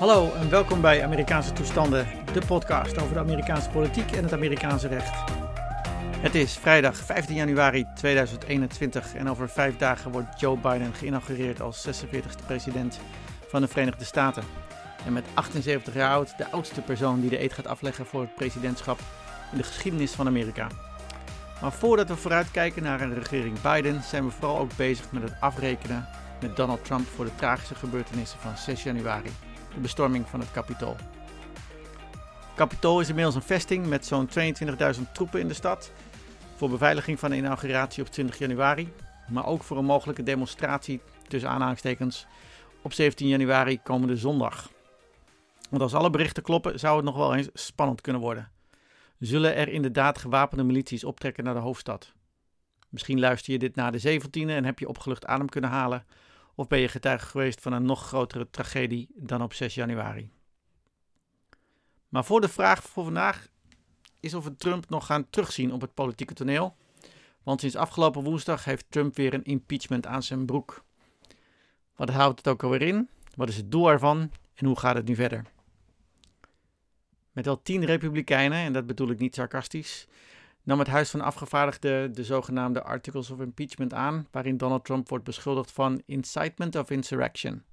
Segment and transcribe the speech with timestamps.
[0.00, 4.88] Hallo en welkom bij Amerikaanse Toestanden, de podcast over de Amerikaanse politiek en het Amerikaanse
[4.88, 5.30] recht.
[6.16, 11.86] Het is vrijdag 15 januari 2021 en over vijf dagen wordt Joe Biden geïnaugureerd als
[11.86, 13.00] 46e president
[13.48, 14.42] van de Verenigde Staten.
[15.06, 18.34] En met 78 jaar oud de oudste persoon die de eed gaat afleggen voor het
[18.34, 18.98] presidentschap
[19.52, 20.66] in de geschiedenis van Amerika.
[21.60, 25.34] Maar voordat we vooruitkijken naar een regering Biden, zijn we vooral ook bezig met het
[25.40, 26.08] afrekenen
[26.40, 29.30] met Donald Trump voor de tragische gebeurtenissen van 6 januari
[29.74, 30.96] de bestorming van het Capitool.
[32.56, 35.92] Capitool is inmiddels een vesting met zo'n 22.000 troepen in de stad
[36.56, 38.92] voor beveiliging van de inauguratie op 20 januari,
[39.28, 42.26] maar ook voor een mogelijke demonstratie tussen aanhalingstekens
[42.82, 44.70] op 17 januari komende zondag.
[45.70, 48.50] Want als alle berichten kloppen, zou het nog wel eens spannend kunnen worden.
[49.18, 52.12] Zullen er inderdaad gewapende milities optrekken naar de hoofdstad?
[52.88, 56.06] Misschien luister je dit na de 17e en heb je opgelucht adem kunnen halen
[56.60, 60.30] of ben je getuige geweest van een nog grotere tragedie dan op 6 januari?
[62.08, 63.48] Maar voor de vraag voor vandaag
[64.20, 66.76] is of we Trump nog gaan terugzien op het politieke toneel.
[67.42, 70.84] Want sinds afgelopen woensdag heeft Trump weer een impeachment aan zijn broek.
[71.96, 73.08] Wat houdt het ook alweer in?
[73.34, 74.30] Wat is het doel ervan?
[74.54, 75.44] En hoe gaat het nu verder?
[77.32, 80.06] Met wel tien republikeinen, en dat bedoel ik niet sarcastisch,
[80.62, 85.24] nam het Huis van Afgevaardigden de zogenaamde Articles of Impeachment aan, waarin Donald Trump wordt
[85.24, 87.64] beschuldigd van incitement of insurrection,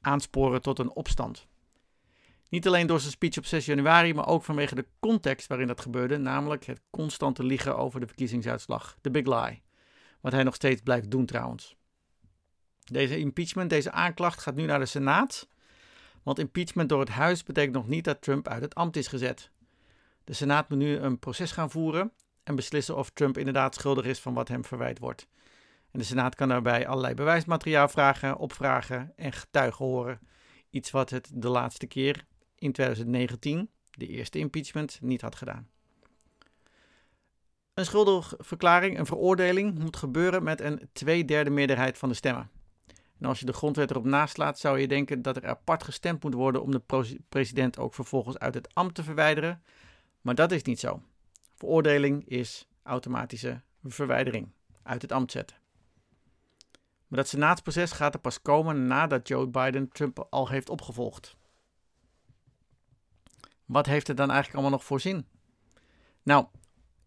[0.00, 1.46] aansporen tot een opstand.
[2.48, 5.80] Niet alleen door zijn speech op 6 januari, maar ook vanwege de context waarin dat
[5.80, 9.62] gebeurde, namelijk het constante liegen over de verkiezingsuitslag, de big lie,
[10.20, 11.76] wat hij nog steeds blijft doen trouwens.
[12.84, 15.48] Deze impeachment, deze aanklacht gaat nu naar de Senaat,
[16.22, 19.50] want impeachment door het Huis betekent nog niet dat Trump uit het ambt is gezet.
[20.24, 22.12] De Senaat moet nu een proces gaan voeren
[22.44, 25.26] en beslissen of Trump inderdaad schuldig is van wat hem verwijt wordt.
[25.90, 30.20] En de Senaat kan daarbij allerlei bewijsmateriaal vragen, opvragen en getuigen horen.
[30.70, 32.24] Iets wat het de laatste keer
[32.56, 35.68] in 2019, de eerste impeachment, niet had gedaan.
[37.74, 42.50] Een schuldigverklaring, een veroordeling, moet gebeuren met een tweederde meerderheid van de stemmen.
[43.18, 46.34] En als je de grondwet erop naslaat, zou je denken dat er apart gestemd moet
[46.34, 49.62] worden om de president ook vervolgens uit het ambt te verwijderen.
[50.20, 51.02] Maar dat is niet zo.
[51.62, 54.48] Veroordeling is automatische verwijdering,
[54.82, 55.56] uit het ambt zetten.
[57.06, 61.36] Maar dat senaatsproces gaat er pas komen nadat Joe Biden Trump al heeft opgevolgd.
[63.64, 65.26] Wat heeft het dan eigenlijk allemaal nog voor zin?
[66.22, 66.46] Nou,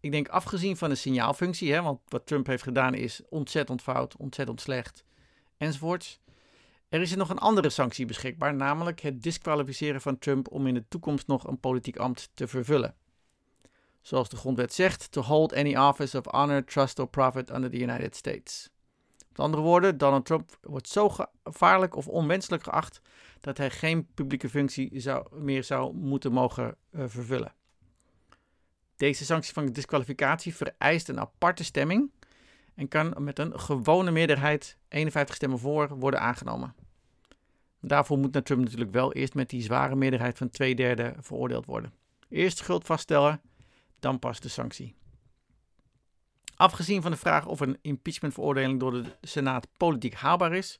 [0.00, 4.16] ik denk afgezien van de signaalfunctie, hè, want wat Trump heeft gedaan is ontzettend fout,
[4.16, 5.04] ontzettend slecht,
[5.56, 6.20] enzovoorts.
[6.88, 10.74] Er is er nog een andere sanctie beschikbaar, namelijk het disqualificeren van Trump om in
[10.74, 12.94] de toekomst nog een politiek ambt te vervullen
[14.06, 17.80] zoals de grondwet zegt, to hold any office of honor, trust or profit under the
[17.80, 18.70] United States.
[19.28, 23.00] Met andere woorden, Donald Trump wordt zo gevaarlijk of onwenselijk geacht
[23.40, 27.54] dat hij geen publieke functie zou, meer zou moeten mogen uh, vervullen.
[28.96, 32.10] Deze sanctie van disqualificatie vereist een aparte stemming
[32.74, 36.74] en kan met een gewone meerderheid, 51 stemmen voor, worden aangenomen.
[37.80, 41.92] Daarvoor moet Trump natuurlijk wel eerst met die zware meerderheid van twee derde veroordeeld worden.
[42.28, 43.40] Eerst schuld vaststellen
[44.06, 44.94] dan pas de sanctie.
[46.56, 50.78] Afgezien van de vraag of een impeachmentveroordeling door de Senaat politiek haalbaar is,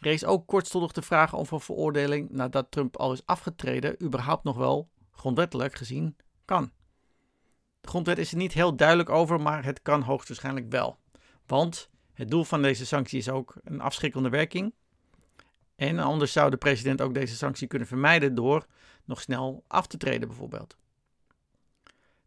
[0.00, 4.56] rees ook kortstondig de vraag of een veroordeling nadat Trump al is afgetreden überhaupt nog
[4.56, 6.70] wel grondwettelijk gezien kan.
[7.80, 10.98] De grondwet is er niet heel duidelijk over, maar het kan hoogstwaarschijnlijk wel.
[11.46, 14.74] Want het doel van deze sanctie is ook een afschrikkende werking.
[15.76, 18.66] En anders zou de president ook deze sanctie kunnen vermijden door
[19.04, 20.76] nog snel af te treden bijvoorbeeld.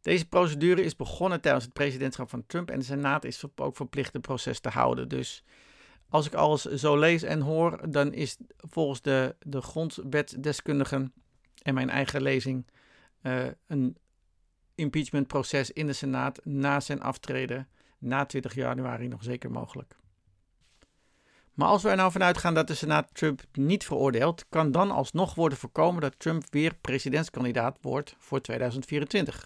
[0.02, 4.14] Deze procedure is begonnen tijdens het presidentschap van Trump en de Senaat is ook verplicht
[4.14, 5.10] het proces te houden.
[5.10, 5.44] Dus
[6.10, 11.14] als ik alles zo lees en hoor, dan is volgens de, de grondwetdeskundigen
[11.62, 12.66] en mijn eigen lezing
[13.22, 13.98] uh, een
[14.76, 17.68] impeachmentproces in de Senaat na zijn aftreden
[17.98, 19.96] na 20 januari nog zeker mogelijk.
[21.54, 24.92] Maar als we er nou vanuit gaan dat de Senaat Trump niet veroordeelt, kan dan
[24.92, 29.46] alsnog worden voorkomen dat Trump weer presidentskandidaat wordt voor 2024.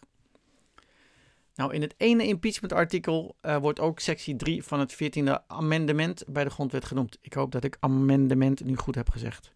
[1.56, 6.44] Nou, in het ene impeachment-artikel uh, wordt ook sectie 3 van het 14e amendement bij
[6.44, 7.18] de grondwet genoemd.
[7.22, 9.52] Ik hoop dat ik amendement nu goed heb gezegd.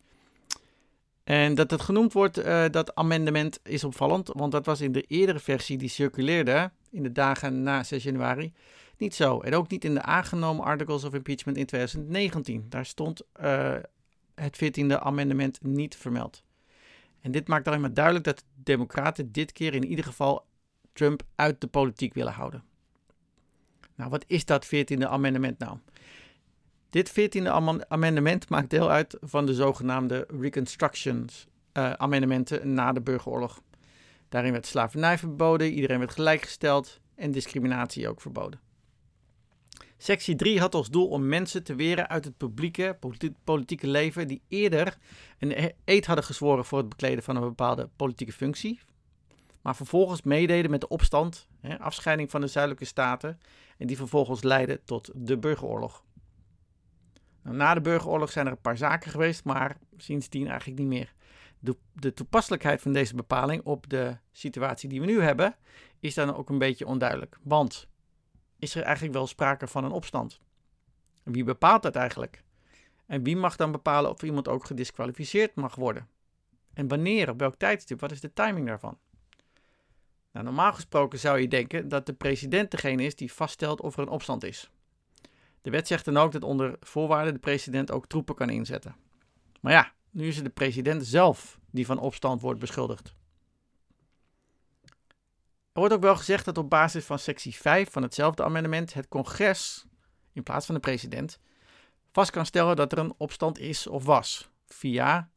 [1.24, 5.02] En dat het genoemd wordt, uh, dat amendement, is opvallend, want dat was in de
[5.02, 8.54] eerdere versie die circuleerde in de dagen na 6 januari
[8.98, 9.40] niet zo.
[9.40, 12.66] En ook niet in de aangenomen articles of impeachment in 2019.
[12.70, 13.76] Daar stond uh,
[14.36, 16.44] het 14e amendement niet vermeld.
[17.22, 20.46] En dit maakt alleen maar duidelijk dat de Democraten dit keer in ieder geval
[21.36, 22.64] Uit de politiek willen houden.
[23.96, 25.78] Nou, wat is dat 14e amendement nou?
[26.90, 27.48] Dit 14e
[27.88, 31.30] amendement maakt deel uit van de zogenaamde Reconstruction
[31.74, 33.62] uh, amendementen na de burgeroorlog.
[34.30, 38.60] Daarin werd slavernij verboden, iedereen werd gelijkgesteld en discriminatie ook verboden.
[39.98, 42.98] Sectie 3 had als doel om mensen te weren uit het publieke,
[43.44, 44.98] politieke leven die eerder
[45.40, 48.80] een e-, eed hadden gezworen voor het bekleden van een bepaalde politieke functie,
[49.70, 53.40] maar vervolgens meededen met de opstand, hè, afscheiding van de zuidelijke staten,
[53.78, 56.04] en die vervolgens leidde tot de burgeroorlog.
[57.44, 61.14] Nou, na de burgeroorlog zijn er een paar zaken geweest, maar sindsdien eigenlijk niet meer.
[61.60, 65.56] De, de, toepasselijkheid van deze bepaling op de situatie die we nu hebben,
[66.00, 67.38] is dan ook een beetje onduidelijk.
[67.44, 67.88] Want
[68.60, 70.40] is er eigenlijk wel sprake van een opstand?
[71.24, 72.44] Wie bepaalt dat eigenlijk?
[73.06, 76.08] En wie mag dan bepalen of iemand ook gedisqualificeerd mag worden?
[76.74, 78.98] En wanneer, op welk tijdstip, wat is de timing daarvan?
[80.32, 84.02] Nou, normaal gesproken zou je denken dat de president degene is die vaststelt of er
[84.02, 84.70] een opstand is.
[85.62, 88.96] De wet zegt dan ook dat onder voorwaarden de president ook troepen kan inzetten.
[89.60, 93.14] Maar ja, nu is het de president zelf die van opstand wordt beschuldigd.
[95.72, 99.08] Er wordt ook wel gezegd dat op basis van sectie 5 van hetzelfde amendement het
[99.08, 99.86] congres,
[100.34, 101.40] in plaats van de president,
[102.12, 105.32] vast kan stellen dat er een opstand is of was via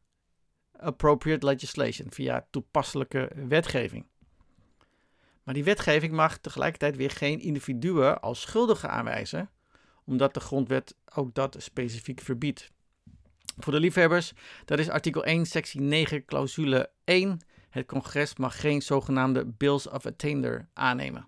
[0.71, 4.05] appropriate legislation, via toepasselijke wetgeving.
[5.43, 9.49] Maar die wetgeving mag tegelijkertijd weer geen individuen als schuldigen aanwijzen,
[10.05, 12.71] omdat de grondwet ook dat specifiek verbiedt.
[13.57, 14.33] Voor de liefhebbers,
[14.65, 17.39] dat is artikel 1, sectie 9, clausule 1.
[17.69, 21.27] Het congres mag geen zogenaamde Bills of Attainder aannemen.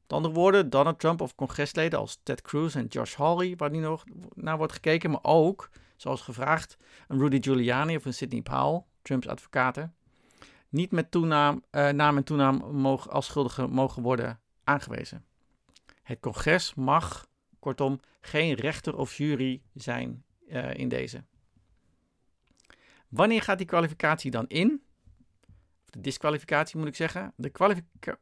[0.00, 3.78] Met andere woorden, Donald Trump of congresleden als Ted Cruz en Josh Hawley, waar nu
[3.78, 4.04] nog
[4.34, 6.76] naar wordt gekeken, maar ook, zoals gevraagd,
[7.08, 9.94] een Rudy Giuliani of een Sidney Powell, Trumps advocaten,
[10.70, 15.24] niet met toenaam, uh, naam en toenaam mogen, als schuldigen mogen worden aangewezen.
[16.02, 17.26] Het congres mag,
[17.58, 21.24] kortom, geen rechter of jury zijn uh, in deze.
[23.08, 24.82] Wanneer gaat die kwalificatie dan in?
[25.84, 27.32] Of de disqualificatie moet ik zeggen.
[27.36, 27.52] De,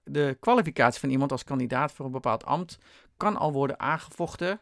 [0.05, 2.79] de kwalificatie van iemand als kandidaat voor een bepaald ambt
[3.17, 4.61] kan al worden aangevochten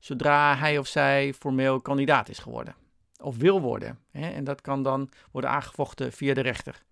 [0.00, 2.74] zodra hij of zij formeel kandidaat is geworden.
[3.20, 3.98] Of wil worden.
[4.10, 4.30] Hè?
[4.30, 6.82] En dat kan dan worden aangevochten via de rechter.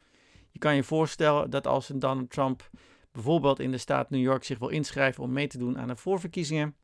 [0.58, 2.70] Je kan je voorstellen dat als een Donald Trump
[3.12, 5.96] bijvoorbeeld in de staat New York zich wil inschrijven om mee te doen aan de
[5.96, 6.76] voorverkiezingen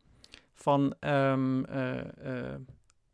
[0.53, 2.55] van um, uh, uh,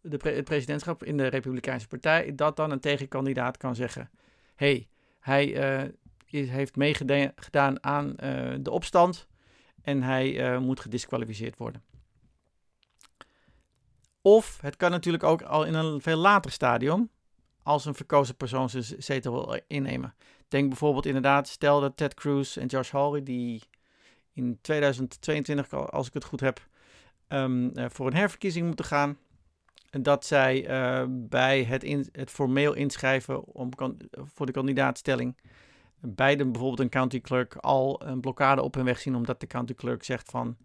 [0.00, 4.10] de het presidentschap in de Republikeinse Partij, dat dan een tegenkandidaat kan zeggen:
[4.54, 4.88] hey,
[5.20, 5.88] hij uh,
[6.26, 8.14] is, heeft meegedaan aan
[8.62, 9.26] de opstand
[9.82, 11.82] en hij moet gedisqualificeerd worden.
[14.22, 17.10] Of het kan natuurlijk ook al in een veel later stadium,
[17.70, 20.14] als een verkozen persoon zijn zetel wil innemen.
[20.48, 23.62] Denk bijvoorbeeld inderdaad, stel dat Ted Cruz en Josh Hawley, die
[24.32, 26.66] in 2022, als ik het goed heb,
[27.28, 29.18] um, voor een herverkiezing moeten gaan.
[29.90, 33.70] Dat zij uh, bij het, het formeel inschrijven om,
[34.10, 35.36] voor de kandidaatstelling
[36.00, 39.74] beide bijvoorbeeld een county clerk al een blokkade op hun weg zien, omdat de county
[39.74, 40.56] clerk zegt van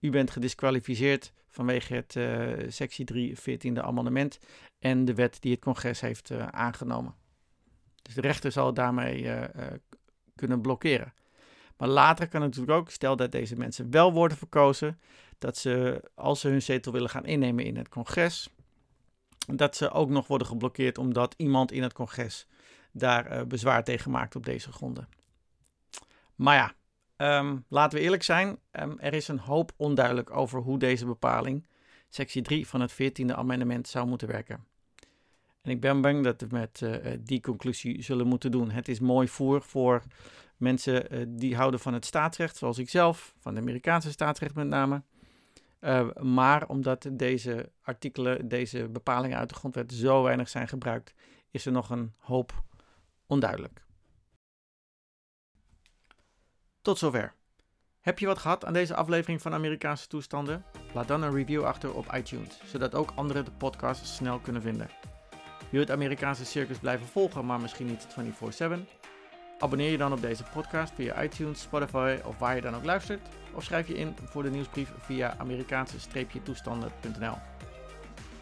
[0.00, 4.38] u bent gedisqualificeerd vanwege het uh, sectie 3 14e amendement
[4.78, 7.14] en de wet die het congres heeft uh, aangenomen.
[8.02, 9.44] Dus de rechter zal daarmee uh,
[10.34, 11.14] kunnen blokkeren.
[11.76, 15.00] Maar later kan het natuurlijk ook, stel dat deze mensen wel worden verkozen,
[15.38, 18.48] dat ze, als ze hun zetel willen gaan innemen in het congres,
[19.46, 22.46] dat ze ook nog worden geblokkeerd omdat iemand in het congres
[22.92, 25.08] daar bezwaar tegen maakt op deze gronden.
[26.34, 26.74] Maar ja,
[27.20, 31.66] um, laten we eerlijk zijn, um, er is een hoop onduidelijk over hoe deze bepaling,
[32.08, 34.64] sectie 3 van het 14e amendement, zou moeten werken.
[35.62, 38.70] En ik ben bang dat we met uh, die conclusie zullen moeten doen.
[38.70, 40.02] Het is mooi voer voor
[40.56, 44.66] mensen uh, die houden van het staatsrecht, zoals ik zelf, van het Amerikaanse staatsrecht met
[44.66, 45.02] name.
[45.80, 51.14] Uh, maar omdat deze artikelen, deze bepalingen uit de grondwet zo weinig zijn gebruikt,
[51.50, 52.62] is er nog een hoop
[53.26, 53.82] onduidelijk.
[56.82, 57.34] Tot zover.
[58.00, 60.64] Heb je wat gehad aan deze aflevering van Amerikaanse toestanden?
[60.94, 64.90] Laat dan een review achter op iTunes, zodat ook anderen de podcast snel kunnen vinden.
[65.58, 68.88] Wil je het Amerikaanse circus blijven volgen, maar misschien niet 24/7?
[69.58, 73.28] Abonneer je dan op deze podcast via iTunes, Spotify of waar je dan ook luistert.
[73.54, 77.36] Of schrijf je in voor de nieuwsbrief via Amerikaanse-toestanden.nl.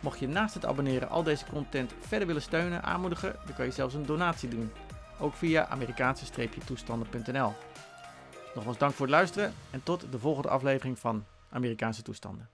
[0.00, 3.70] Mocht je naast het abonneren al deze content verder willen steunen, aanmoedigen, dan kan je
[3.70, 4.72] zelfs een donatie doen.
[5.18, 7.52] Ook via Amerikaanse-toestanden.nl.
[8.58, 12.48] Nogmaals dank voor het luisteren en tot de volgende aflevering van Amerikaanse toestanden.